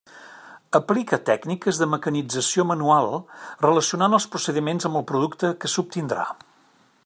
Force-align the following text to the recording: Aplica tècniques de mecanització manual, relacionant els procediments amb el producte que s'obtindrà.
Aplica 0.77 1.19
tècniques 1.27 1.81
de 1.81 1.87
mecanització 1.91 2.65
manual, 2.71 3.11
relacionant 3.67 4.19
els 4.19 4.27
procediments 4.37 4.89
amb 4.91 5.01
el 5.03 5.07
producte 5.13 5.53
que 5.65 5.73
s'obtindrà. 5.75 6.27